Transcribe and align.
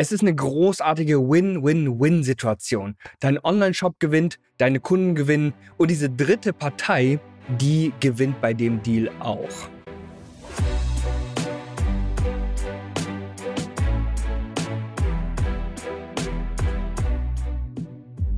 Es 0.00 0.12
ist 0.12 0.22
eine 0.22 0.34
großartige 0.34 1.28
Win-Win-Win-Situation. 1.28 2.96
Dein 3.18 3.38
Online-Shop 3.44 4.00
gewinnt, 4.00 4.38
deine 4.56 4.80
Kunden 4.80 5.14
gewinnen 5.14 5.52
und 5.76 5.90
diese 5.90 6.08
dritte 6.08 6.54
Partei, 6.54 7.20
die 7.60 7.92
gewinnt 8.00 8.40
bei 8.40 8.54
dem 8.54 8.82
Deal 8.82 9.10
auch. 9.20 9.68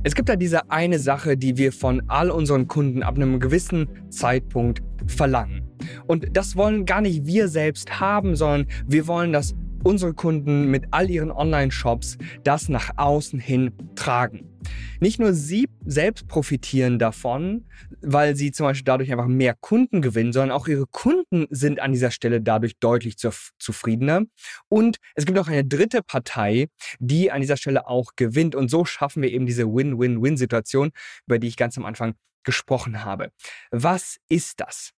Es 0.03 0.15
gibt 0.15 0.27
da 0.27 0.35
diese 0.35 0.69
eine 0.69 0.99
Sache, 0.99 1.37
die 1.37 1.55
wir 1.55 1.71
von 1.71 2.03
all 2.09 2.29
unseren 2.29 2.67
Kunden 2.67 3.03
ab 3.03 3.15
einem 3.15 3.39
gewissen 3.39 3.87
Zeitpunkt 4.09 4.83
verlangen. 5.07 5.63
Und 6.07 6.35
das 6.35 6.57
wollen 6.57 6.85
gar 6.85 6.99
nicht 6.99 7.25
wir 7.25 7.47
selbst 7.47 8.01
haben, 8.01 8.35
sondern 8.35 8.67
wir 8.85 9.07
wollen, 9.07 9.31
dass 9.31 9.55
unsere 9.83 10.13
Kunden 10.13 10.71
mit 10.71 10.85
all 10.91 11.09
ihren 11.09 11.31
Online-Shops 11.31 12.17
das 12.43 12.69
nach 12.69 12.91
außen 12.97 13.39
hin 13.39 13.71
tragen. 13.95 14.49
Nicht 14.99 15.19
nur 15.19 15.33
sie 15.33 15.67
selbst 15.85 16.27
profitieren 16.27 16.97
davon, 16.97 17.65
weil 18.01 18.35
sie 18.35 18.51
zum 18.51 18.65
Beispiel 18.65 18.85
dadurch 18.85 19.11
einfach 19.11 19.27
mehr 19.27 19.55
Kunden 19.59 20.01
gewinnen, 20.01 20.31
sondern 20.31 20.51
auch 20.51 20.67
ihre 20.67 20.87
Kunden 20.87 21.47
sind 21.49 21.79
an 21.79 21.91
dieser 21.91 22.11
Stelle 22.11 22.41
dadurch 22.41 22.77
deutlich 22.79 23.17
zufriedener. 23.17 24.21
Und 24.69 24.97
es 25.15 25.25
gibt 25.25 25.37
auch 25.37 25.47
eine 25.47 25.65
dritte 25.65 26.01
Partei, 26.01 26.67
die 26.99 27.31
an 27.31 27.41
dieser 27.41 27.57
Stelle 27.57 27.87
auch 27.87 28.11
gewinnt. 28.15 28.55
Und 28.55 28.69
so 28.69 28.85
schaffen 28.85 29.21
wir 29.21 29.31
eben 29.31 29.45
diese 29.45 29.65
Win-Win-Win-Situation, 29.65 30.91
über 31.27 31.39
die 31.39 31.47
ich 31.47 31.57
ganz 31.57 31.77
am 31.77 31.85
Anfang 31.85 32.15
gesprochen 32.43 33.03
habe. 33.03 33.31
Was 33.71 34.17
ist 34.29 34.59
das? 34.59 34.91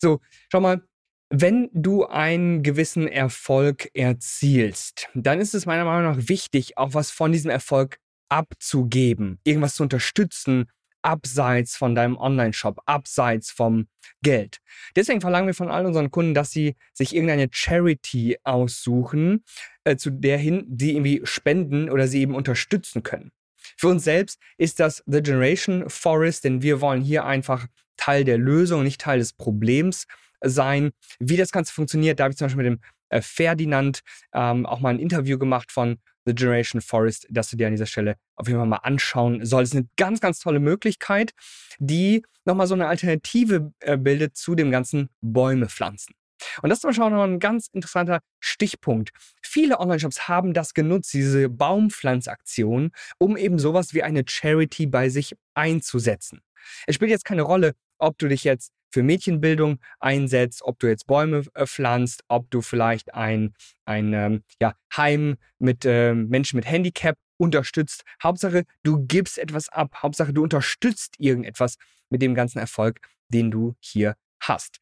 So, 0.00 0.20
schau 0.50 0.60
mal, 0.60 0.82
wenn 1.30 1.68
du 1.72 2.06
einen 2.06 2.62
gewissen 2.62 3.08
Erfolg 3.08 3.90
erzielst, 3.94 5.08
dann 5.14 5.40
ist 5.40 5.54
es 5.54 5.66
meiner 5.66 5.84
Meinung 5.84 6.12
nach 6.12 6.28
wichtig, 6.28 6.78
auch 6.78 6.94
was 6.94 7.10
von 7.10 7.32
diesem 7.32 7.50
Erfolg 7.50 7.98
abzugeben, 8.28 9.40
irgendwas 9.44 9.74
zu 9.74 9.82
unterstützen, 9.82 10.66
abseits 11.02 11.76
von 11.76 11.94
deinem 11.94 12.16
Online-Shop, 12.16 12.80
abseits 12.86 13.50
vom 13.50 13.86
Geld. 14.22 14.58
Deswegen 14.96 15.20
verlangen 15.20 15.46
wir 15.46 15.54
von 15.54 15.70
all 15.70 15.86
unseren 15.86 16.10
Kunden, 16.10 16.34
dass 16.34 16.50
sie 16.50 16.74
sich 16.92 17.14
irgendeine 17.14 17.48
Charity 17.50 18.38
aussuchen, 18.42 19.44
äh, 19.84 19.96
zu 19.96 20.10
der 20.10 20.38
hin 20.38 20.66
sie 20.78 20.92
irgendwie 20.92 21.20
spenden 21.24 21.90
oder 21.90 22.08
sie 22.08 22.20
eben 22.20 22.34
unterstützen 22.34 23.04
können. 23.04 23.30
Für 23.76 23.88
uns 23.88 24.04
selbst 24.04 24.40
ist 24.58 24.80
das 24.80 25.02
The 25.06 25.22
Generation 25.22 25.88
Forest, 25.88 26.44
denn 26.44 26.62
wir 26.62 26.80
wollen 26.80 27.02
hier 27.02 27.24
einfach 27.24 27.66
Teil 27.96 28.24
der 28.24 28.38
Lösung, 28.38 28.82
nicht 28.82 29.00
Teil 29.00 29.18
des 29.18 29.32
Problems 29.32 30.06
sein. 30.42 30.90
Wie 31.18 31.36
das 31.36 31.50
Ganze 31.50 31.72
funktioniert, 31.72 32.20
da 32.20 32.24
habe 32.24 32.32
ich 32.32 32.38
zum 32.38 32.46
Beispiel 32.46 32.70
mit 32.70 32.80
dem 32.80 32.84
äh, 33.08 33.22
Ferdinand 33.22 34.00
ähm, 34.32 34.66
auch 34.66 34.80
mal 34.80 34.90
ein 34.90 34.98
Interview 34.98 35.38
gemacht 35.38 35.70
von 35.70 35.98
The 36.26 36.34
Generation 36.34 36.80
Forest, 36.80 37.26
das 37.30 37.50
du 37.50 37.56
dir 37.56 37.68
an 37.68 37.72
dieser 37.72 37.86
Stelle 37.86 38.16
auf 38.34 38.48
jeden 38.48 38.58
Fall 38.58 38.68
mal 38.68 38.76
anschauen 38.76 39.44
solltest. 39.44 39.76
Eine 39.76 39.88
ganz, 39.96 40.20
ganz 40.20 40.40
tolle 40.40 40.58
Möglichkeit, 40.58 41.32
die 41.78 42.24
nochmal 42.44 42.66
so 42.66 42.74
eine 42.74 42.88
Alternative 42.88 43.72
äh, 43.80 43.96
bildet 43.96 44.36
zu 44.36 44.54
dem 44.54 44.70
ganzen 44.70 45.08
Bäume 45.20 45.68
pflanzen. 45.68 46.14
Und 46.62 46.68
das 46.68 46.78
ist 46.78 46.82
zum 46.82 46.90
Beispiel 46.90 47.04
auch 47.04 47.10
noch 47.10 47.24
ein 47.24 47.38
ganz 47.38 47.68
interessanter 47.72 48.20
Stichpunkt. 48.40 49.10
Viele 49.42 49.78
Online-Shops 49.80 50.28
haben 50.28 50.52
das 50.52 50.74
genutzt, 50.74 51.14
diese 51.14 51.48
Baumpflanzaktion, 51.48 52.90
um 53.18 53.36
eben 53.36 53.58
sowas 53.58 53.94
wie 53.94 54.02
eine 54.02 54.24
Charity 54.26 54.86
bei 54.86 55.08
sich 55.08 55.34
einzusetzen. 55.54 56.42
Es 56.86 56.96
spielt 56.96 57.10
jetzt 57.10 57.24
keine 57.24 57.42
Rolle, 57.42 57.74
ob 57.98 58.18
du 58.18 58.28
dich 58.28 58.44
jetzt 58.44 58.72
für 58.90 59.02
Mädchenbildung 59.02 59.78
einsetzt, 60.00 60.62
ob 60.62 60.78
du 60.78 60.86
jetzt 60.86 61.06
Bäume 61.06 61.44
äh, 61.54 61.66
pflanzt, 61.66 62.24
ob 62.28 62.50
du 62.50 62.62
vielleicht 62.62 63.14
ein, 63.14 63.54
ein 63.84 64.12
ähm, 64.12 64.42
ja, 64.60 64.74
Heim 64.96 65.36
mit 65.58 65.84
äh, 65.84 66.14
Menschen 66.14 66.56
mit 66.56 66.66
Handicap 66.66 67.16
unterstützt. 67.38 68.04
Hauptsache, 68.22 68.64
du 68.82 69.04
gibst 69.06 69.38
etwas 69.38 69.68
ab. 69.68 70.02
Hauptsache, 70.02 70.32
du 70.32 70.42
unterstützt 70.42 71.14
irgendetwas 71.18 71.76
mit 72.10 72.22
dem 72.22 72.34
ganzen 72.34 72.58
Erfolg, 72.58 73.00
den 73.28 73.50
du 73.50 73.74
hier 73.80 74.16
hast. 74.40 74.78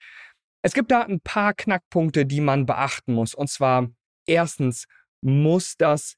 Es 0.63 0.73
gibt 0.73 0.91
da 0.91 1.03
ein 1.03 1.21
paar 1.21 1.55
Knackpunkte, 1.55 2.25
die 2.27 2.41
man 2.41 2.67
beachten 2.67 3.15
muss. 3.15 3.35
Und 3.35 3.51
zwar 3.51 3.91
erstens 4.27 4.87
muss 5.21 5.77
das 5.77 6.17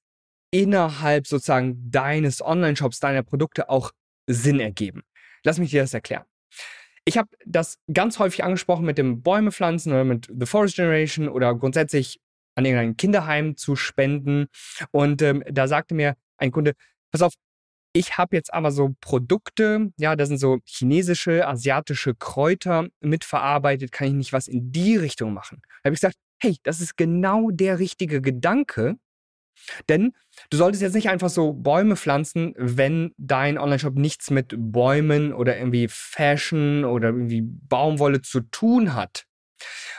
innerhalb 0.51 1.27
sozusagen 1.27 1.91
deines 1.91 2.43
Online-Shops, 2.43 3.01
deiner 3.01 3.23
Produkte 3.23 3.69
auch 3.69 3.93
Sinn 4.27 4.61
ergeben. 4.61 5.03
Lass 5.43 5.59
mich 5.59 5.71
dir 5.71 5.83
das 5.83 5.95
erklären. 5.95 6.25
Ich 7.09 7.17
habe 7.17 7.29
das 7.45 7.79
ganz 7.93 8.19
häufig 8.19 8.43
angesprochen 8.43 8.85
mit 8.85 8.99
dem 8.99 9.23
Bäume 9.23 9.53
pflanzen 9.53 9.93
oder 9.93 10.05
mit 10.05 10.29
The 10.29 10.47
Forest 10.47 10.77
Generation 10.77 11.29
oder 11.29 11.55
grundsätzlich 11.55 12.21
an 12.57 12.65
irgendein 12.65 12.97
Kinderheim 12.97 13.57
zu 13.57 13.77
spenden. 13.77 14.49
Und 14.91 15.23
ähm, 15.23 15.45
da 15.49 15.69
sagte 15.69 15.95
mir 15.95 16.17
ein 16.37 16.51
Kunde, 16.51 16.75
pass 17.13 17.23
auf, 17.23 17.35
ich 17.93 18.19
habe 18.19 18.37
jetzt 18.37 18.53
aber 18.53 18.73
so 18.73 18.95
Produkte, 19.01 19.93
ja, 19.99 20.17
da 20.17 20.27
sind 20.27 20.39
so 20.39 20.59
chinesische, 20.67 21.47
asiatische 21.47 22.15
Kräuter 22.15 22.89
mitverarbeitet, 23.01 23.93
kann 23.93 24.09
ich 24.09 24.15
nicht 24.15 24.33
was 24.33 24.49
in 24.49 24.73
die 24.73 24.97
Richtung 24.97 25.33
machen? 25.33 25.63
Da 25.63 25.89
habe 25.89 25.95
ich 25.95 26.01
gesagt, 26.01 26.17
hey, 26.43 26.57
das 26.63 26.81
ist 26.81 26.97
genau 26.97 27.51
der 27.51 27.79
richtige 27.79 28.21
Gedanke, 28.21 28.97
denn 29.89 30.13
du 30.51 30.57
solltest 30.57 30.83
jetzt 30.83 30.95
nicht 30.95 31.09
einfach 31.09 31.29
so 31.29 31.53
Bäume 31.53 31.97
pflanzen, 31.97 32.55
wenn 32.57 33.13
dein 33.17 33.59
Online-Shop 33.59 33.95
nichts 33.95 34.31
mit 34.31 34.55
Bäumen 34.57 35.33
oder 35.33 35.57
irgendwie 35.57 35.89
Fashion 35.89 36.85
oder 36.85 37.09
irgendwie 37.09 37.43
Baumwolle 37.43 38.23
zu 38.23 38.41
tun 38.41 38.95
hat. 38.95 39.25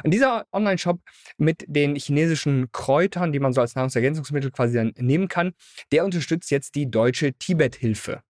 Und 0.03 0.11
dieser 0.11 0.45
Online-Shop 0.51 0.99
mit 1.37 1.65
den 1.67 1.95
chinesischen 1.95 2.71
Kräutern, 2.71 3.31
die 3.31 3.39
man 3.39 3.53
so 3.53 3.61
als 3.61 3.75
Nahrungsergänzungsmittel 3.75 4.51
quasi 4.51 4.75
dann 4.75 4.93
nehmen 4.97 5.27
kann, 5.27 5.53
der 5.91 6.05
unterstützt 6.05 6.51
jetzt 6.51 6.75
die 6.75 6.89
deutsche 6.89 7.33
Tibet-Hilfe. 7.33 8.21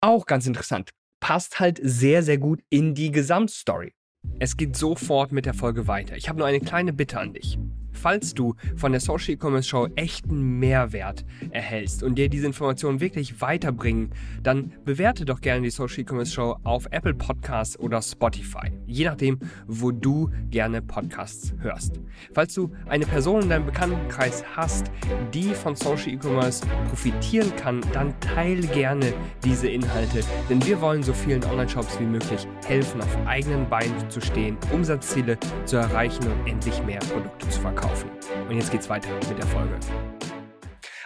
Auch 0.00 0.26
ganz 0.26 0.46
interessant. 0.46 0.90
Passt 1.20 1.60
halt 1.60 1.80
sehr, 1.82 2.22
sehr 2.22 2.38
gut 2.38 2.60
in 2.68 2.94
die 2.94 3.10
Gesamtstory. 3.10 3.94
Es 4.38 4.56
geht 4.56 4.76
sofort 4.76 5.32
mit 5.32 5.46
der 5.46 5.54
Folge 5.54 5.86
weiter. 5.86 6.16
Ich 6.16 6.28
habe 6.28 6.38
nur 6.38 6.46
eine 6.46 6.60
kleine 6.60 6.92
Bitte 6.92 7.18
an 7.18 7.32
dich. 7.32 7.58
Falls 7.92 8.34
du 8.34 8.54
von 8.76 8.92
der 8.92 9.00
Social 9.00 9.34
E-Commerce 9.34 9.68
Show 9.68 9.88
echten 9.94 10.58
Mehrwert 10.58 11.24
erhältst 11.50 12.02
und 12.02 12.16
dir 12.16 12.28
diese 12.28 12.46
Informationen 12.46 13.00
wirklich 13.00 13.40
weiterbringen, 13.40 14.10
dann 14.42 14.72
bewerte 14.84 15.24
doch 15.24 15.40
gerne 15.40 15.62
die 15.62 15.70
Social 15.70 16.00
E-Commerce 16.00 16.32
Show 16.32 16.56
auf 16.64 16.86
Apple 16.90 17.14
Podcasts 17.14 17.78
oder 17.78 18.02
Spotify, 18.02 18.72
je 18.86 19.04
nachdem, 19.04 19.38
wo 19.66 19.90
du 19.90 20.30
gerne 20.50 20.82
Podcasts 20.82 21.54
hörst. 21.60 22.00
Falls 22.32 22.54
du 22.54 22.72
eine 22.88 23.06
Person 23.06 23.42
in 23.42 23.48
deinem 23.50 23.66
Bekanntenkreis 23.66 24.44
hast, 24.56 24.90
die 25.32 25.54
von 25.54 25.76
Social 25.76 26.12
E-Commerce 26.12 26.66
profitieren 26.88 27.54
kann, 27.56 27.80
dann 27.92 28.18
teile 28.20 28.66
gerne 28.68 29.12
diese 29.44 29.68
Inhalte, 29.68 30.20
denn 30.48 30.64
wir 30.66 30.80
wollen 30.80 31.02
so 31.02 31.12
vielen 31.12 31.44
Online-Shops 31.44 32.00
wie 32.00 32.06
möglich 32.06 32.46
helfen, 32.66 33.00
auf 33.00 33.16
eigenen 33.26 33.68
Beinen 33.68 34.10
zu 34.10 34.20
stehen, 34.20 34.56
Umsatzziele 34.72 35.38
zu 35.66 35.76
erreichen 35.76 36.24
und 36.26 36.46
endlich 36.48 36.82
mehr 36.84 37.00
Produkte 37.00 37.48
zu 37.48 37.60
verkaufen 37.60 37.81
kaufen. 37.82 38.10
Und 38.48 38.56
jetzt 38.56 38.70
geht's 38.70 38.88
weiter 38.88 39.10
mit 39.28 39.38
der 39.38 39.46
Folge. 39.46 39.78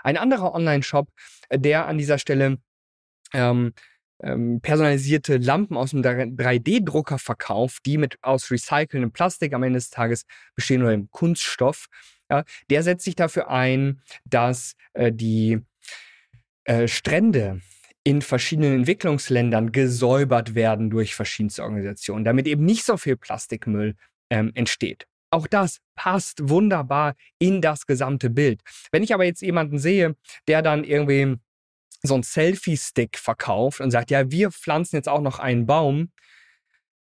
Ein 0.05 0.17
anderer 0.17 0.55
Online-Shop, 0.55 1.09
der 1.53 1.87
an 1.87 1.99
dieser 1.99 2.19
Stelle 2.19 2.59
ähm, 3.33 3.73
ähm, 4.23 4.61
personalisierte 4.61 5.39
Lampen 5.39 5.77
aus 5.77 5.91
dem 5.91 6.03
3D-Drucker 6.03 7.19
verkauft, 7.19 7.85
die 7.87 7.99
mit 7.99 8.19
aus 8.23 8.51
recycelndem 8.51 9.13
Plastik 9.13 9.53
am 9.53 9.63
Ende 9.63 9.79
des 9.79 9.91
Tages 9.91 10.25
bestehen 10.55 10.83
oder 10.83 10.93
im 10.93 11.11
Kunststoff, 11.11 11.87
ja, 12.31 12.45
der 12.71 12.83
setzt 12.83 13.05
sich 13.05 13.15
dafür 13.15 13.51
ein, 13.51 14.01
dass 14.25 14.75
äh, 14.95 15.13
die 15.13 15.61
äh, 16.65 16.89
Strände 16.89 17.61
in 18.05 18.23
verschiedenen 18.23 18.75
Entwicklungsländern 18.75 19.73
gesäubert 19.73 20.55
werden 20.55 20.91
durch 20.91 21.15
verschiedenste 21.15 21.63
Organisationen, 21.63 22.25
damit 22.25 22.47
eben 22.47 22.65
nicht 22.65 22.85
so 22.85 22.97
viel 22.97 23.17
Plastikmüll 23.17 23.97
ähm, 24.31 24.53
entsteht. 24.55 25.07
Auch 25.37 25.47
das 25.47 25.81
passt 25.97 26.49
wunderbar 26.49 27.15
in 27.39 27.61
das 27.61 27.85
gesamte 27.85 28.31
Bild. 28.31 28.63
Wenn 28.91 29.03
ich 29.03 29.13
aber 29.13 29.25
jetzt 29.25 29.43
jemanden 29.43 29.79
sehe, 29.79 30.17
der 30.49 30.63
dann 30.63 30.83
irgendwie 30.83 31.37
so 32.03 32.15
einen 32.15 32.23
Selfie-Stick 32.23 33.19
verkauft 33.19 33.83
und 33.83 33.91
sagt, 33.91 34.11
ja, 34.11 34.31
wir 34.31 34.51
pflanzen 34.51 34.97
jetzt 34.97 35.11
auch 35.11 35.21
noch 35.21 35.39
einen 35.39 35.67
Baum, 35.67 36.11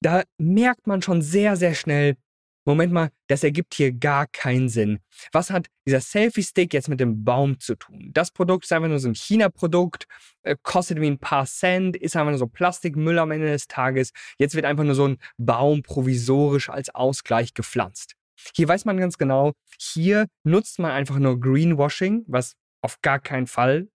da 0.00 0.22
merkt 0.38 0.86
man 0.86 1.02
schon 1.02 1.20
sehr, 1.20 1.56
sehr 1.56 1.74
schnell, 1.74 2.16
Moment 2.64 2.90
mal, 2.94 3.10
das 3.26 3.44
ergibt 3.44 3.74
hier 3.74 3.92
gar 3.92 4.26
keinen 4.26 4.70
Sinn. 4.70 5.00
Was 5.32 5.50
hat 5.50 5.66
dieser 5.86 6.00
Selfie-Stick 6.00 6.72
jetzt 6.72 6.88
mit 6.88 7.00
dem 7.00 7.24
Baum 7.24 7.60
zu 7.60 7.74
tun? 7.74 8.12
Das 8.14 8.30
Produkt 8.30 8.64
ist 8.64 8.72
einfach 8.72 8.88
nur 8.88 8.98
so 8.98 9.08
ein 9.08 9.14
China-Produkt, 9.14 10.06
äh, 10.42 10.56
kostet 10.62 11.02
wie 11.02 11.08
ein 11.08 11.18
paar 11.18 11.44
Cent, 11.44 11.98
ist 11.98 12.16
einfach 12.16 12.30
nur 12.30 12.38
so 12.38 12.46
Plastikmüll 12.46 13.18
am 13.18 13.30
Ende 13.30 13.48
des 13.48 13.66
Tages. 13.66 14.12
Jetzt 14.38 14.54
wird 14.54 14.64
einfach 14.64 14.84
nur 14.84 14.94
so 14.94 15.06
ein 15.06 15.18
Baum 15.36 15.82
provisorisch 15.82 16.70
als 16.70 16.94
Ausgleich 16.94 17.52
gepflanzt. 17.52 18.14
Hier 18.54 18.68
weiß 18.68 18.84
man 18.84 18.98
ganz 18.98 19.18
genau, 19.18 19.52
hier 19.78 20.26
nutzt 20.44 20.78
man 20.78 20.90
einfach 20.90 21.18
nur 21.18 21.40
Greenwashing, 21.40 22.24
was 22.26 22.54
auf 22.82 23.00
gar 23.02 23.20
keinen 23.20 23.46
Fall 23.46 23.88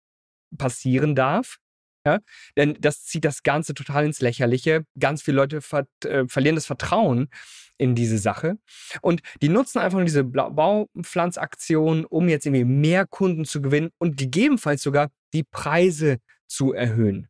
passieren 0.58 1.16
darf. 1.16 1.58
Ja? 2.06 2.20
Denn 2.56 2.78
das 2.80 3.04
zieht 3.04 3.26
das 3.26 3.44
Ganze 3.44 3.74
total 3.74 4.06
ins 4.06 4.22
Lächerliche. 4.22 4.86
Ganz 5.00 5.22
viele 5.24 5.38
Leute 5.38 5.62
ver 5.62 5.88
äh, 6.04 6.26
verlieren 6.28 6.56
das 6.56 6.66
Vertrauen 6.68 7.30
in 7.78 7.96
diese 7.96 8.18
Sache. 8.18 8.58
Und 9.02 9.22
die 9.42 9.50
nutzen 9.50 9.80
einfach 9.80 9.98
nur 9.98 10.06
diese 10.06 10.24
Baupflanzaktion, 10.24 12.06
um 12.06 12.30
jetzt 12.30 12.46
irgendwie 12.46 12.64
mehr 12.64 13.06
Kunden 13.06 13.46
zu 13.46 13.62
gewinnen 13.62 13.90
und 13.98 14.18
gegebenenfalls 14.18 14.82
sogar 14.82 15.12
die 15.34 15.44
Preise 15.44 16.20
zu 16.48 16.74
erhöhen. 16.74 17.28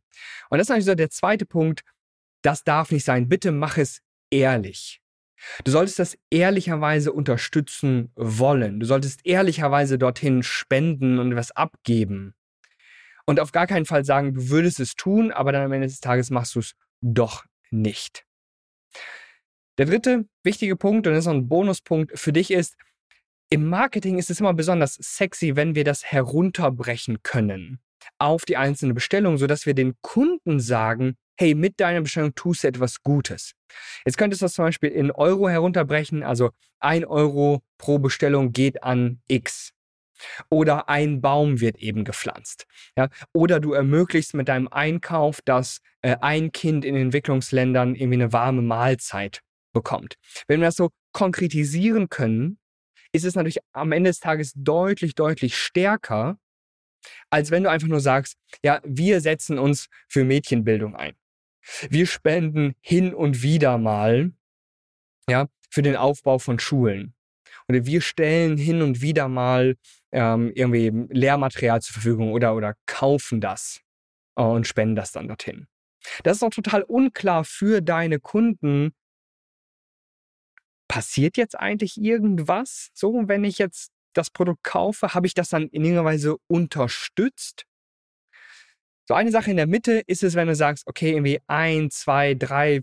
Und 0.50 0.58
das 0.58 0.68
ist 0.68 0.70
eigentlich 0.70 0.84
so 0.84 0.94
der 0.94 1.10
zweite 1.10 1.46
Punkt. 1.46 1.82
Das 2.42 2.62
darf 2.62 2.92
nicht 2.92 3.04
sein. 3.04 3.28
Bitte 3.28 3.50
mach 3.50 3.78
es 3.78 4.00
ehrlich. 4.30 5.00
Du 5.64 5.70
solltest 5.70 5.98
das 5.98 6.18
ehrlicherweise 6.30 7.12
unterstützen 7.12 8.12
wollen. 8.16 8.80
Du 8.80 8.86
solltest 8.86 9.20
ehrlicherweise 9.24 9.98
dorthin 9.98 10.42
spenden 10.42 11.18
und 11.18 11.36
was 11.36 11.52
abgeben. 11.52 12.34
Und 13.26 13.40
auf 13.40 13.52
gar 13.52 13.66
keinen 13.66 13.86
Fall 13.86 14.04
sagen, 14.04 14.34
du 14.34 14.48
würdest 14.50 14.80
es 14.80 14.94
tun, 14.94 15.32
aber 15.32 15.52
dann 15.52 15.64
am 15.64 15.72
Ende 15.72 15.88
des 15.88 16.00
Tages 16.00 16.30
machst 16.30 16.54
du 16.54 16.60
es 16.60 16.74
doch 17.00 17.44
nicht. 17.70 18.24
Der 19.78 19.86
dritte 19.86 20.26
wichtige 20.42 20.76
Punkt, 20.76 21.06
und 21.06 21.12
das 21.12 21.24
ist 21.24 21.28
ein 21.28 21.48
Bonuspunkt 21.48 22.18
für 22.18 22.32
dich, 22.32 22.50
ist, 22.50 22.76
im 23.50 23.68
Marketing 23.68 24.18
ist 24.18 24.30
es 24.30 24.40
immer 24.40 24.54
besonders 24.54 24.94
sexy, 24.94 25.54
wenn 25.54 25.74
wir 25.74 25.84
das 25.84 26.04
herunterbrechen 26.04 27.22
können 27.22 27.80
auf 28.18 28.44
die 28.44 28.56
einzelne 28.56 28.94
Bestellung, 28.94 29.38
sodass 29.38 29.66
wir 29.66 29.74
den 29.74 29.94
Kunden 30.00 30.60
sagen, 30.60 31.16
hey, 31.38 31.54
mit 31.54 31.80
deiner 31.80 32.00
Bestellung 32.00 32.34
tust 32.34 32.64
du 32.64 32.68
etwas 32.68 33.02
Gutes. 33.02 33.52
Jetzt 34.04 34.18
könntest 34.18 34.42
du 34.42 34.46
das 34.46 34.54
zum 34.54 34.64
Beispiel 34.64 34.90
in 34.90 35.10
Euro 35.10 35.48
herunterbrechen, 35.48 36.22
also 36.22 36.50
ein 36.80 37.04
Euro 37.04 37.62
pro 37.78 37.98
Bestellung 37.98 38.52
geht 38.52 38.82
an 38.82 39.20
X. 39.28 39.72
Oder 40.48 40.88
ein 40.88 41.20
Baum 41.20 41.60
wird 41.60 41.76
eben 41.76 42.04
gepflanzt. 42.04 42.66
Ja? 42.96 43.08
Oder 43.32 43.60
du 43.60 43.72
ermöglichst 43.72 44.34
mit 44.34 44.48
deinem 44.48 44.68
Einkauf, 44.68 45.40
dass 45.44 45.80
äh, 46.02 46.16
ein 46.20 46.52
Kind 46.52 46.84
in 46.84 46.96
Entwicklungsländern 46.96 47.94
irgendwie 47.94 48.22
eine 48.22 48.32
warme 48.32 48.62
Mahlzeit 48.62 49.42
bekommt. 49.74 50.14
Wenn 50.48 50.60
wir 50.60 50.68
das 50.68 50.76
so 50.76 50.90
konkretisieren 51.12 52.08
können, 52.08 52.58
ist 53.12 53.24
es 53.24 53.34
natürlich 53.34 53.58
am 53.72 53.92
Ende 53.92 54.10
des 54.10 54.20
Tages 54.20 54.52
deutlich, 54.54 55.14
deutlich 55.14 55.56
stärker, 55.56 56.38
als 57.30 57.50
wenn 57.50 57.62
du 57.62 57.70
einfach 57.70 57.88
nur 57.88 58.00
sagst, 58.00 58.36
ja, 58.64 58.80
wir 58.84 59.20
setzen 59.20 59.58
uns 59.58 59.88
für 60.08 60.24
Mädchenbildung 60.24 60.96
ein. 60.96 61.14
Wir 61.90 62.06
spenden 62.06 62.74
hin 62.80 63.14
und 63.14 63.42
wieder 63.42 63.78
mal, 63.78 64.32
ja, 65.28 65.48
für 65.70 65.82
den 65.82 65.96
Aufbau 65.96 66.38
von 66.38 66.58
Schulen. 66.58 67.14
Oder 67.68 67.84
wir 67.84 68.00
stellen 68.00 68.56
hin 68.56 68.82
und 68.82 69.00
wieder 69.00 69.28
mal 69.28 69.76
ähm, 70.12 70.52
irgendwie 70.54 70.92
Lehrmaterial 71.10 71.82
zur 71.82 71.94
Verfügung 71.94 72.32
oder, 72.32 72.54
oder 72.54 72.74
kaufen 72.86 73.40
das 73.40 73.80
und 74.34 74.66
spenden 74.66 74.94
das 74.94 75.12
dann 75.12 75.28
dorthin. 75.28 75.66
Das 76.22 76.36
ist 76.36 76.42
auch 76.44 76.50
total 76.50 76.82
unklar 76.82 77.44
für 77.44 77.82
deine 77.82 78.20
Kunden, 78.20 78.92
passiert 80.88 81.36
jetzt 81.36 81.58
eigentlich 81.58 82.00
irgendwas? 82.00 82.90
So, 82.94 83.12
wenn 83.26 83.44
ich 83.44 83.58
jetzt 83.58 83.92
das 84.12 84.30
Produkt 84.30 84.62
kaufe, 84.62 85.14
habe 85.14 85.26
ich 85.26 85.34
das 85.34 85.50
dann 85.50 85.64
in 85.64 85.84
irgendeiner 85.84 86.04
Weise 86.04 86.36
unterstützt? 86.46 87.66
So 89.08 89.14
eine 89.14 89.30
Sache 89.30 89.50
in 89.50 89.56
der 89.56 89.68
Mitte 89.68 90.02
ist 90.06 90.24
es, 90.24 90.34
wenn 90.34 90.48
du 90.48 90.56
sagst, 90.56 90.86
okay, 90.86 91.12
irgendwie 91.12 91.38
ein, 91.46 91.90
zwei, 91.90 92.34
drei, 92.34 92.82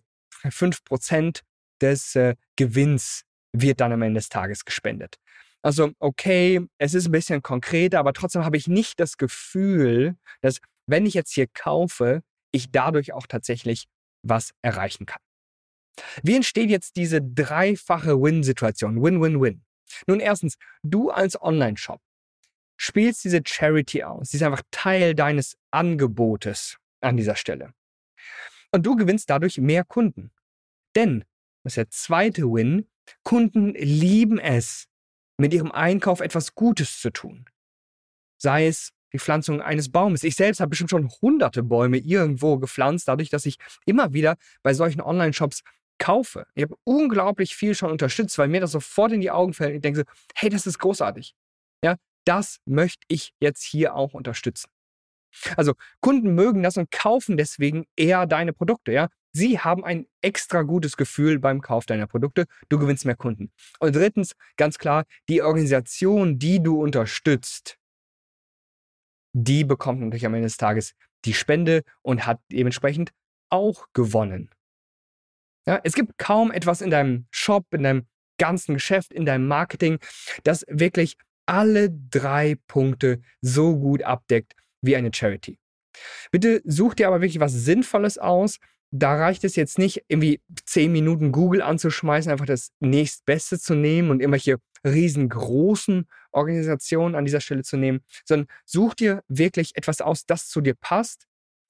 fünf 0.50 0.84
Prozent 0.84 1.42
des 1.82 2.16
äh, 2.16 2.36
Gewinns 2.56 3.24
wird 3.52 3.82
dann 3.82 3.92
am 3.92 4.02
Ende 4.02 4.20
des 4.20 4.30
Tages 4.30 4.64
gespendet. 4.64 5.18
Also, 5.62 5.92
okay, 6.00 6.62
es 6.78 6.94
ist 6.94 7.08
ein 7.08 7.12
bisschen 7.12 7.42
konkreter, 7.42 8.00
aber 8.00 8.14
trotzdem 8.14 8.44
habe 8.44 8.58
ich 8.58 8.68
nicht 8.68 9.00
das 9.00 9.18
Gefühl, 9.18 10.16
dass, 10.42 10.60
wenn 10.88 11.06
ich 11.06 11.14
jetzt 11.14 11.34
hier 11.34 11.48
kaufe, 11.48 12.22
ich 12.52 12.72
dadurch 12.72 13.14
auch 13.14 13.28
tatsächlich 13.28 13.86
was 14.24 14.52
erreichen 14.62 15.06
kann. 15.06 15.22
Wie 16.24 16.36
entsteht 16.36 16.70
jetzt 16.70 16.96
diese 16.96 17.22
dreifache 17.22 18.22
Win-Situation? 18.22 19.02
Win-Win-Win. 19.02 19.64
Nun, 20.08 20.20
erstens, 20.20 20.56
du 20.84 21.12
als 21.12 21.42
Online-Shop 21.42 22.02
spielst 22.78 23.24
diese 23.24 23.42
Charity 23.46 24.04
aus. 24.04 24.32
Sie 24.32 24.38
ist 24.38 24.44
einfach 24.44 24.64
Teil 24.72 25.16
deines 25.16 25.58
Angebotes 25.72 26.78
an 27.02 27.18
dieser 27.18 27.36
Stelle. 27.36 27.74
Und 28.72 28.86
du 28.86 28.96
gewinnst 28.96 29.30
dadurch 29.30 29.58
mehr 29.60 29.84
Kunden. 29.84 30.32
Denn, 30.96 31.24
das 31.64 31.74
ist 31.74 31.78
der 31.78 31.90
zweite 31.90 32.44
Win, 32.44 32.88
Kunden 33.24 33.74
lieben 33.74 34.40
es, 34.40 34.88
mit 35.38 35.54
ihrem 35.54 35.72
Einkauf 35.72 36.22
etwas 36.22 36.56
Gutes 36.56 37.00
zu 37.00 37.12
tun. 37.12 37.46
Sei 38.38 38.68
es 38.68 38.92
die 39.14 39.20
Pflanzung 39.20 39.62
eines 39.62 39.92
Baumes. 39.92 40.24
Ich 40.24 40.36
selbst 40.36 40.60
habe 40.60 40.70
bestimmt 40.70 40.90
schon 40.90 41.10
hunderte 41.22 41.64
Bäume 41.64 41.98
irgendwo 41.98 42.58
gepflanzt, 42.58 43.08
dadurch, 43.08 43.30
dass 43.30 43.46
ich 43.46 43.58
immer 43.86 44.14
wieder 44.14 44.38
bei 44.64 44.74
solchen 44.74 45.02
Online-Shops 45.02 45.62
kaufe. 46.00 46.48
Ich 46.56 46.64
habe 46.64 46.76
unglaublich 46.84 47.56
viel 47.56 47.76
schon 47.76 47.92
unterstützt, 47.92 48.38
weil 48.38 48.48
mir 48.48 48.62
das 48.62 48.72
sofort 48.72 49.12
in 49.12 49.22
die 49.22 49.32
Augen 49.32 49.54
fällt. 49.54 49.76
Ich 49.76 49.82
denke 49.82 50.00
so, 50.00 50.06
hey, 50.36 50.50
das 50.50 50.66
ist 50.66 50.80
großartig. 50.80 51.36
Das 52.26 52.60
möchte 52.66 53.04
ich 53.08 53.34
jetzt 53.40 53.64
hier 53.64 53.96
auch 53.96 54.14
unterstützen. 54.14 54.70
Also 55.58 55.74
Kunden 56.00 56.36
mögen 56.36 56.64
das 56.64 56.78
und 56.78 56.92
kaufen 56.92 57.38
deswegen 57.38 57.86
eher 57.96 58.26
deine 58.26 58.54
Produkte. 58.54 58.92
Ja, 58.92 59.10
sie 59.32 59.60
haben 59.60 59.84
ein 59.84 60.06
extra 60.22 60.62
gutes 60.62 60.96
Gefühl 60.96 61.40
beim 61.40 61.62
Kauf 61.62 61.86
deiner 61.86 62.08
Produkte. 62.08 62.46
Du 62.70 62.78
gewinnst 62.78 63.06
mehr 63.06 63.16
Kunden. 63.16 63.52
Und 63.80 63.96
drittens, 63.96 64.34
ganz 64.58 64.78
klar, 64.78 65.06
die 65.30 65.42
Organisation, 65.42 66.38
die 66.38 66.62
du 66.62 66.82
unterstützt, 66.82 67.78
die 69.36 69.64
bekommt 69.64 70.02
natürlich 70.02 70.26
am 70.26 70.36
Ende 70.36 70.48
des 70.48 70.58
Tages 70.58 70.94
die 71.26 71.34
Spende 71.34 71.84
und 72.02 72.26
hat 72.26 72.40
dementsprechend 72.52 73.12
auch 73.50 73.88
gewonnen. 73.94 74.52
Ja, 75.66 75.80
es 75.84 75.94
gibt 75.94 76.18
kaum 76.18 76.52
etwas 76.52 76.82
in 76.82 76.90
deinem 76.90 77.28
Shop, 77.32 77.66
in 77.74 77.84
deinem 77.84 78.08
ganzen 78.38 78.74
Geschäft, 78.74 79.14
in 79.14 79.26
deinem 79.26 79.48
Marketing, 79.48 80.00
das 80.44 80.66
wirklich 80.68 81.18
alle 81.46 81.90
drei 81.92 82.56
Punkte 82.68 83.22
so 83.42 83.78
gut 83.78 84.04
abdeckt 84.04 84.54
wie 84.82 84.96
eine 84.96 85.12
Charity. 85.14 85.60
Bitte 86.32 86.62
such 86.66 86.96
dir 86.96 87.08
aber 87.08 87.22
wirklich 87.22 87.40
was 87.40 87.54
Sinnvolles 87.54 88.18
aus. 88.18 88.58
Da 88.92 89.16
reicht 89.16 89.44
es 89.44 89.56
jetzt 89.56 89.80
nicht, 89.80 90.04
irgendwie 90.08 90.42
zehn 90.66 90.92
Minuten 90.92 91.32
Google 91.32 91.62
anzuschmeißen, 91.62 92.32
einfach 92.32 92.46
das 92.46 92.72
nächstbeste 92.80 93.60
zu 93.60 93.76
nehmen 93.76 94.12
und 94.12 94.20
irgendwelche 94.20 94.58
riesengroßen 94.86 96.08
Organisationen 96.32 97.16
an 97.16 97.26
dieser 97.26 97.42
Stelle 97.42 97.64
zu 97.64 97.78
nehmen, 97.78 98.02
sondern 98.26 98.48
such 98.66 98.96
dir 98.96 99.24
wirklich 99.28 99.72
etwas 99.76 100.02
aus, 100.02 100.26
das 100.26 100.50
zu 100.50 100.62
dir 100.62 100.76
passt, 100.76 101.26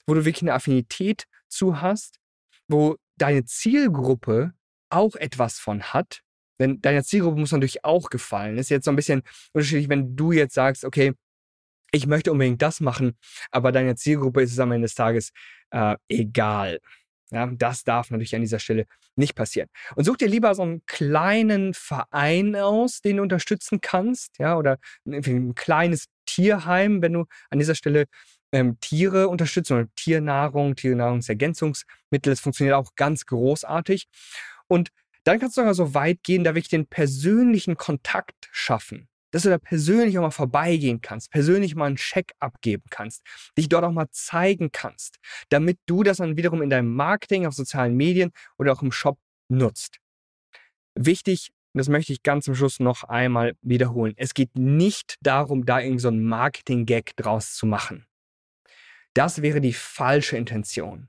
wo 0.08 0.14
du 0.14 0.26
wirklich 0.26 0.44
eine 0.44 0.54
Affinität 0.54 1.26
zu 1.48 1.80
hast, 1.80 2.20
wo 2.68 2.98
deine 3.18 3.46
Zielgruppe 3.46 4.54
auch 4.90 5.16
etwas 5.16 5.60
von 5.60 5.84
hat, 5.84 6.23
denn 6.60 6.82
deiner 6.82 7.04
Zielgruppe 7.04 7.40
muss 7.40 7.52
natürlich 7.52 7.84
auch 7.84 8.10
gefallen. 8.10 8.58
Ist 8.58 8.70
jetzt 8.70 8.86
so 8.86 8.92
ein 8.92 8.96
bisschen 8.96 9.24
unterschiedlich, 9.54 9.90
wenn 9.90 10.16
du 10.16 10.32
jetzt 10.32 10.54
sagst, 10.54 10.86
okay, 10.86 11.14
ich 11.92 12.08
möchte 12.08 12.32
unbedingt 12.32 12.62
das 12.62 12.80
machen, 12.80 13.18
aber 13.52 13.72
deiner 13.72 13.96
Zielgruppe 13.96 14.42
ist 14.42 14.52
es 14.52 14.60
am 14.60 14.72
Ende 14.72 14.86
des 14.86 14.96
Tages 14.96 15.32
äh, 15.72 15.96
egal. 16.10 16.80
Ja, 17.32 17.48
das 17.48 17.84
darf 17.84 18.12
natürlich 18.12 18.36
an 18.36 18.42
dieser 18.42 18.60
Stelle 18.60 18.86
nicht 19.16 19.36
passieren. 19.36 19.68
Und 19.96 20.04
such 20.04 20.18
dir 20.18 20.28
lieber 20.28 20.54
so 20.54 20.62
einen 20.62 20.86
kleinen 20.86 21.74
Verein 21.74 22.56
aus, 22.56 23.02
den 23.02 23.18
du 23.18 23.24
unterstützen 23.24 23.82
kannst, 23.82 24.38
ja, 24.38 24.56
oder 24.56 24.78
ein 25.08 25.56
kleines 25.56 26.06
Tierheim, 26.26 27.02
wenn 27.02 27.14
du 27.14 27.26
an 27.50 27.60
dieser 27.60 27.76
Stelle 27.76 28.06
ähm, 28.52 28.80
Tiere 28.80 29.30
unterstützen 29.30 29.74
oder 29.74 29.88
Tiernahrung, 29.96 30.76
Tiernahrungsergänzungsmittel. 30.76 32.34
Das 32.34 32.40
funktioniert 32.40 32.76
auch 32.76 32.92
ganz 32.96 33.26
großartig. 33.26 34.06
Und 34.68 34.90
dann 35.24 35.40
kannst 35.40 35.58
du 35.58 35.62
sogar 35.62 35.74
so 35.74 35.94
weit 35.94 36.24
gehen, 36.24 36.44
da 36.44 36.56
wirklich 36.56 36.70
den 36.70 36.86
persönlichen 36.86 37.78
Kontakt 37.78 38.50
schaffen. 38.52 39.08
Dass 39.32 39.44
du 39.44 39.50
da 39.50 39.58
persönlich 39.58 40.18
auch 40.18 40.22
mal 40.22 40.32
vorbeigehen 40.32 41.02
kannst, 41.02 41.32
persönlich 41.32 41.74
mal 41.74 41.88
einen 41.88 41.96
Check 41.96 42.34
abgeben 42.40 42.84
kannst, 42.92 43.24
dich 43.58 43.68
dort 43.68 43.84
auch 43.84 43.92
mal 43.92 44.10
zeigen 44.12 44.72
kannst, 44.72 45.18
damit 45.50 45.80
du 45.88 46.04
das 46.04 46.18
dann 46.18 46.38
wiederum 46.38 46.62
in 46.62 46.70
deinem 46.70 46.94
Marketing, 46.94 47.48
auf 47.48 47.56
sozialen 47.56 47.96
Medien 47.96 48.32
oder 48.60 48.74
auch 48.74 48.84
im 48.84 48.92
Shop 48.92 49.18
nutzt. 49.50 49.98
Wichtig, 50.94 51.52
das 51.74 51.90
möchte 51.90 52.14
ich 52.14 52.22
ganz 52.22 52.46
zum 52.46 52.54
Schluss 52.54 52.80
noch 52.80 53.04
einmal 53.06 53.56
wiederholen. 53.64 54.14
Es 54.18 54.36
geht 54.36 54.56
nicht 54.56 55.16
darum, 55.22 55.66
da 55.66 55.80
irgendwie 55.80 56.02
so 56.02 56.12
Marketing-Gag 56.12 57.16
draus 57.16 57.56
zu 57.56 57.66
machen. 57.66 58.06
Das 59.16 59.42
wäre 59.42 59.62
die 59.62 59.74
falsche 59.74 60.38
Intention. 60.38 61.08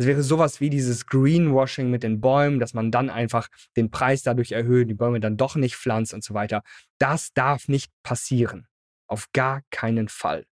Das 0.00 0.06
wäre 0.06 0.22
sowas 0.22 0.62
wie 0.62 0.70
dieses 0.70 1.04
Greenwashing 1.04 1.90
mit 1.90 2.02
den 2.02 2.22
Bäumen, 2.22 2.58
dass 2.58 2.72
man 2.72 2.90
dann 2.90 3.10
einfach 3.10 3.48
den 3.76 3.90
Preis 3.90 4.22
dadurch 4.22 4.52
erhöht, 4.52 4.88
die 4.88 4.94
Bäume 4.94 5.20
dann 5.20 5.36
doch 5.36 5.56
nicht 5.56 5.76
pflanzt 5.76 6.14
und 6.14 6.24
so 6.24 6.32
weiter. 6.32 6.62
Das 6.98 7.34
darf 7.34 7.68
nicht 7.68 7.92
passieren. 8.02 8.66
Auf 9.08 9.26
gar 9.34 9.60
keinen 9.70 10.08
Fall. 10.08 10.46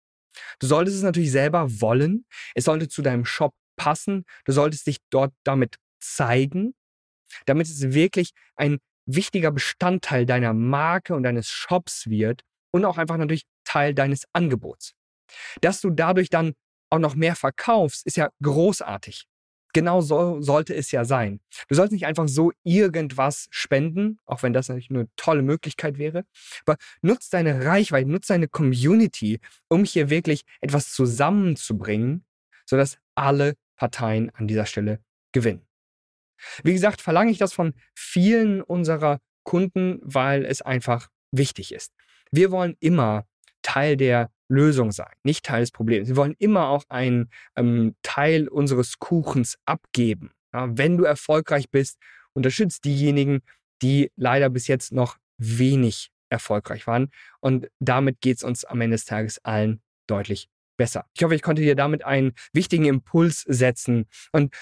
Du 0.58 0.66
solltest 0.66 0.98
es 0.98 1.04
natürlich 1.04 1.32
selber 1.32 1.80
wollen. 1.80 2.26
Es 2.56 2.64
sollte 2.64 2.88
zu 2.88 3.04
deinem 3.04 3.24
Shop 3.24 3.54
passen. 3.76 4.26
Du 4.46 4.52
solltest 4.52 4.88
dich 4.88 4.98
dort 5.12 5.32
damit 5.44 5.76
zeigen, 6.00 6.74
damit 7.46 7.68
es 7.68 7.94
wirklich 7.94 8.32
ein 8.56 8.80
wichtiger 9.06 9.52
Bestandteil 9.52 10.26
deiner 10.26 10.54
Marke 10.56 11.14
und 11.14 11.22
deines 11.22 11.50
Shops 11.50 12.10
wird 12.10 12.42
und 12.72 12.84
auch 12.84 12.98
einfach 12.98 13.18
natürlich 13.18 13.46
Teil 13.64 13.94
deines 13.94 14.24
Angebots. 14.34 14.94
Dass 15.62 15.82
du 15.82 15.92
dadurch 15.92 16.32
dann 16.32 16.56
auch 16.90 16.98
noch 16.98 17.14
mehr 17.14 17.36
verkaufst, 17.36 18.08
ist 18.08 18.18
ja 18.18 18.32
großartig. 18.42 19.28
Genau 19.76 20.00
so 20.00 20.40
sollte 20.40 20.74
es 20.74 20.92
ja 20.92 21.04
sein. 21.04 21.42
Du 21.68 21.76
sollst 21.76 21.92
nicht 21.92 22.06
einfach 22.06 22.30
so 22.30 22.54
irgendwas 22.64 23.48
spenden, 23.52 24.20
auch 24.26 24.42
wenn 24.42 24.54
das 24.54 24.70
natürlich 24.70 24.90
eine 24.90 25.10
tolle 25.18 25.42
Möglichkeit 25.42 25.98
wäre, 25.98 26.24
aber 26.66 26.78
nutz 27.02 27.30
deine 27.30 27.66
Reichweite, 27.66 28.10
nutz 28.10 28.28
deine 28.28 28.48
Community, 28.48 29.42
um 29.68 29.84
hier 29.84 30.10
wirklich 30.10 30.46
etwas 30.62 30.94
zusammenzubringen, 30.94 32.24
sodass 32.66 33.00
alle 33.16 33.56
Parteien 33.76 34.30
an 34.30 34.48
dieser 34.48 34.66
Stelle 34.66 35.04
gewinnen. 35.34 35.68
Wie 36.64 36.72
gesagt, 36.72 37.02
verlange 37.02 37.32
ich 37.32 37.38
das 37.38 37.52
von 37.52 37.74
vielen 37.94 38.62
unserer 38.62 39.20
Kunden, 39.44 40.00
weil 40.04 40.46
es 40.46 40.62
einfach 40.62 41.10
wichtig 41.32 41.74
ist. 41.74 41.92
Wir 42.32 42.50
wollen 42.50 42.78
immer 42.80 43.28
Teil 43.66 43.98
der 43.98 44.30
Lösung 44.48 44.92
sein, 44.92 45.12
nicht 45.24 45.44
Teil 45.44 45.62
des 45.62 45.72
Problems. 45.72 46.08
Wir 46.08 46.16
wollen 46.16 46.36
immer 46.38 46.68
auch 46.68 46.84
einen 46.88 47.32
ähm, 47.56 47.96
Teil 48.04 48.48
unseres 48.48 49.00
Kuchens 49.00 49.58
abgeben. 49.66 50.32
Ja, 50.54 50.70
wenn 50.78 50.98
du 50.98 51.04
erfolgreich 51.04 51.72
bist, 51.72 51.98
unterstützt 52.34 52.86
diejenigen, 52.86 53.42
die 53.82 54.12
leider 54.16 54.50
bis 54.50 54.68
jetzt 54.68 54.92
noch 54.92 55.18
wenig 55.38 56.12
erfolgreich 56.30 56.86
waren. 56.86 57.10
Und 57.40 57.68
damit 57.80 58.22
geht 58.22 58.38
es 58.38 58.44
uns 58.44 58.66
am 58.66 58.82
Ende 58.82 58.96
des 58.96 59.06
Tages 59.06 59.44
allen 59.44 59.82
deutlich 60.06 60.48
besser. 60.78 61.06
Ich 61.16 61.24
hoffe, 61.24 61.34
ich 61.34 61.42
konnte 61.42 61.64
dir 61.64 61.76
damit 61.76 62.06
einen 62.06 62.34
wichtigen 62.54 62.86
Impuls 62.86 63.42
setzen. 63.48 64.06
Und 64.32 64.54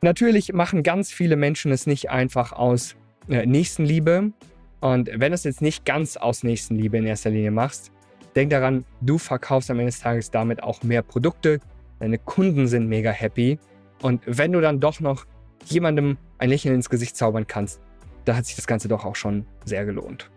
natürlich 0.00 0.54
machen 0.54 0.82
ganz 0.82 1.12
viele 1.12 1.36
Menschen 1.36 1.70
es 1.70 1.86
nicht 1.86 2.08
einfach 2.08 2.52
aus 2.52 2.96
äh, 3.28 3.44
Nächstenliebe. 3.44 4.32
Und 4.80 5.08
wenn 5.12 5.32
du 5.32 5.34
es 5.34 5.44
jetzt 5.44 5.60
nicht 5.60 5.84
ganz 5.84 6.16
aus 6.16 6.42
Nächstenliebe 6.42 6.96
in 6.96 7.06
erster 7.06 7.30
Linie 7.30 7.50
machst, 7.50 7.92
denk 8.36 8.50
daran, 8.50 8.84
du 9.00 9.18
verkaufst 9.18 9.70
am 9.70 9.78
Ende 9.78 9.90
des 9.90 10.00
Tages 10.00 10.30
damit 10.30 10.62
auch 10.62 10.82
mehr 10.82 11.02
Produkte. 11.02 11.58
Deine 11.98 12.18
Kunden 12.18 12.68
sind 12.68 12.86
mega 12.88 13.10
happy. 13.10 13.58
Und 14.02 14.22
wenn 14.26 14.52
du 14.52 14.60
dann 14.60 14.78
doch 14.78 15.00
noch 15.00 15.24
jemandem 15.64 16.18
ein 16.38 16.50
Lächeln 16.50 16.74
ins 16.74 16.90
Gesicht 16.90 17.16
zaubern 17.16 17.46
kannst, 17.46 17.80
da 18.26 18.36
hat 18.36 18.44
sich 18.44 18.56
das 18.56 18.66
Ganze 18.66 18.88
doch 18.88 19.04
auch 19.04 19.16
schon 19.16 19.46
sehr 19.64 19.86
gelohnt. 19.86 20.30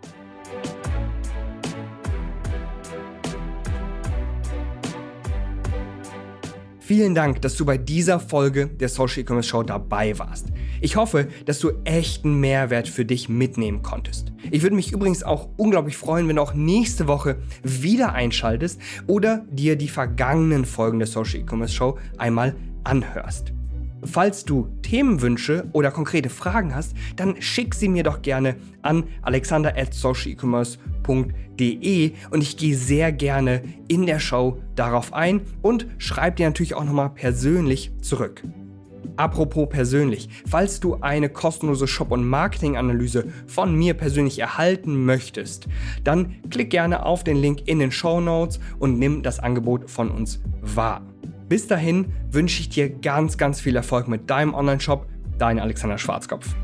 Vielen 6.89 7.13
Dank, 7.13 7.43
dass 7.43 7.55
du 7.55 7.65
bei 7.65 7.77
dieser 7.77 8.19
Folge 8.19 8.65
der 8.65 8.89
Social 8.89 9.19
E-Commerce 9.19 9.47
Show 9.47 9.61
dabei 9.61 10.17
warst. 10.17 10.47
Ich 10.81 10.95
hoffe, 10.95 11.27
dass 11.45 11.59
du 11.59 11.69
echten 11.83 12.39
Mehrwert 12.39 12.87
für 12.87 13.05
dich 13.05 13.29
mitnehmen 13.29 13.83
konntest. 13.83 14.31
Ich 14.49 14.63
würde 14.63 14.75
mich 14.75 14.91
übrigens 14.91 15.21
auch 15.21 15.49
unglaublich 15.55 15.95
freuen, 15.95 16.27
wenn 16.27 16.37
du 16.37 16.41
auch 16.41 16.55
nächste 16.55 17.07
Woche 17.07 17.37
wieder 17.61 18.13
einschaltest 18.13 18.81
oder 19.05 19.45
dir 19.51 19.75
die 19.75 19.87
vergangenen 19.87 20.65
Folgen 20.65 20.97
der 20.97 21.07
Social 21.07 21.41
E-Commerce 21.41 21.75
Show 21.75 21.99
einmal 22.17 22.55
anhörst. 22.83 23.53
Falls 24.03 24.43
du 24.45 24.69
Themenwünsche 24.81 25.67
oder 25.73 25.91
konkrete 25.91 26.29
Fragen 26.29 26.73
hast, 26.73 26.95
dann 27.15 27.39
schick 27.41 27.75
sie 27.75 27.89
mir 27.89 28.03
doch 28.03 28.21
gerne 28.21 28.55
an 28.81 29.03
alexander.socialecommerce.de 29.21 32.13
und 32.31 32.41
ich 32.41 32.55
gehe 32.57 32.75
sehr 32.75 33.11
gerne 33.11 33.61
in 33.87 34.05
der 34.05 34.19
Show 34.19 34.61
darauf 34.75 35.13
ein 35.13 35.41
und 35.61 35.87
schreibe 35.97 36.37
dir 36.37 36.47
natürlich 36.47 36.75
auch 36.75 36.85
nochmal 36.85 37.09
persönlich 37.09 37.91
zurück. 38.01 38.43
Apropos 39.17 39.67
persönlich, 39.67 40.29
falls 40.47 40.79
du 40.79 40.95
eine 41.01 41.27
kostenlose 41.27 41.87
Shop- 41.87 42.11
und 42.11 42.25
Marketing-Analyse 42.25 43.25
von 43.47 43.75
mir 43.75 43.93
persönlich 43.93 44.39
erhalten 44.39 45.03
möchtest, 45.03 45.67
dann 46.05 46.35
klick 46.49 46.69
gerne 46.69 47.05
auf 47.05 47.25
den 47.25 47.35
Link 47.35 47.67
in 47.67 47.79
den 47.79 47.91
Show 47.91 48.21
Notes 48.21 48.61
und 48.79 48.97
nimm 48.97 49.21
das 49.21 49.39
Angebot 49.39 49.89
von 49.89 50.09
uns 50.09 50.39
wahr. 50.61 51.01
Bis 51.49 51.65
dahin 51.65 52.13
wünsche 52.31 52.61
ich 52.61 52.69
dir 52.69 52.89
ganz, 52.89 53.37
ganz 53.37 53.59
viel 53.59 53.75
Erfolg 53.75 54.07
mit 54.07 54.29
deinem 54.29 54.53
Online-Shop. 54.53 55.07
Dein 55.39 55.59
Alexander 55.59 55.97
Schwarzkopf. 55.97 56.55